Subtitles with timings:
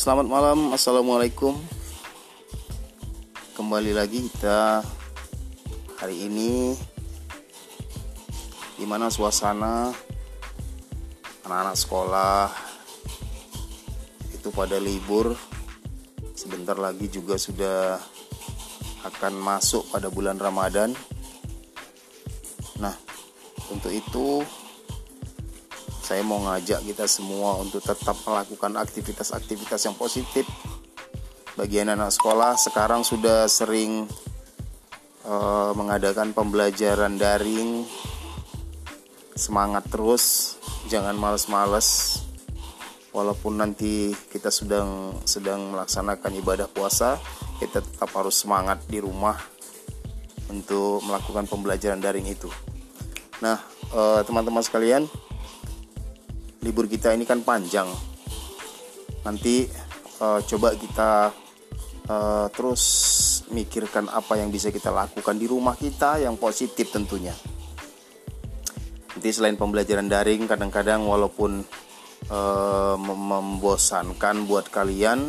[0.00, 1.60] selamat malam Assalamualaikum.
[3.52, 4.80] Kembali lagi kita
[6.00, 6.72] hari ini
[8.80, 9.92] Di mana suasana
[11.44, 12.48] anak-anak sekolah
[14.32, 15.36] Itu pada libur.
[16.32, 18.00] Sebentar lagi juga sudah
[19.04, 20.96] akan masuk pada bulan Ramadan.
[22.80, 22.96] Nah
[23.68, 24.40] untuk itu
[26.10, 30.42] saya mau ngajak kita semua untuk tetap melakukan aktivitas-aktivitas yang positif.
[31.54, 34.10] Bagi anak-anak sekolah sekarang sudah sering
[35.22, 37.86] uh, mengadakan pembelajaran daring.
[39.38, 40.58] Semangat terus,
[40.90, 42.18] jangan males-males.
[43.14, 47.22] Walaupun nanti kita sedang sedang melaksanakan ibadah puasa,
[47.62, 49.38] kita tetap harus semangat di rumah
[50.50, 52.50] untuk melakukan pembelajaran daring itu.
[53.46, 53.62] Nah,
[53.94, 55.06] eh, teman-teman sekalian,
[56.60, 57.88] libur kita ini kan panjang.
[59.24, 59.68] Nanti
[60.20, 61.32] uh, coba kita
[62.08, 62.82] uh, terus
[63.50, 67.34] mikirkan apa yang bisa kita lakukan di rumah kita yang positif tentunya.
[69.10, 71.60] Nanti selain pembelajaran daring, kadang-kadang walaupun
[72.30, 75.28] uh, membosankan buat kalian,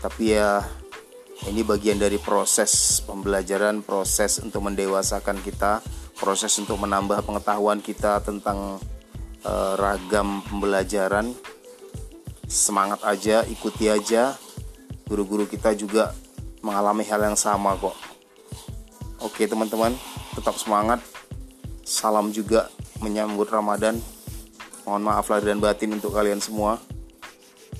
[0.00, 0.64] tapi ya
[1.44, 5.84] ini bagian dari proses pembelajaran, proses untuk mendewasakan kita,
[6.16, 8.80] proses untuk menambah pengetahuan kita tentang
[9.44, 11.32] uh, ragam pembelajaran.
[12.48, 14.36] Semangat aja ikuti aja.
[15.04, 16.16] Guru-guru kita juga
[16.64, 17.96] mengalami hal yang sama kok.
[19.20, 19.92] Oke teman-teman
[20.36, 21.00] tetap semangat.
[21.84, 24.00] Salam juga menyambut Ramadan.
[24.84, 26.80] Mohon maaf lahir dan batin untuk kalian semua.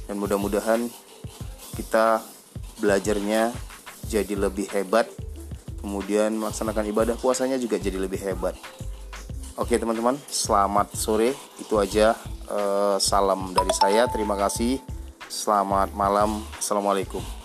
[0.05, 0.89] Dan mudah-mudahan
[1.77, 2.21] kita
[2.81, 3.53] belajarnya
[4.09, 5.09] jadi lebih hebat.
[5.81, 8.57] Kemudian melaksanakan ibadah puasanya juga jadi lebih hebat
[9.55, 11.31] Oke teman-teman, selamat sore.
[11.63, 12.19] Itu aja
[12.51, 14.11] uh, salam dari saya.
[14.11, 14.83] Terima kasih.
[15.31, 16.43] Selamat malam.
[16.59, 17.44] Assalamualaikum.